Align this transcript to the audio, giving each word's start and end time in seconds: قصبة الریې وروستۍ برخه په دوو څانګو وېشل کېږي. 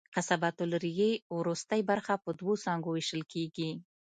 قصبة 0.15 0.55
الریې 0.65 1.11
وروستۍ 1.37 1.81
برخه 1.89 2.13
په 2.23 2.29
دوو 2.39 2.53
څانګو 2.63 2.89
وېشل 2.93 3.21
کېږي. 3.33 3.71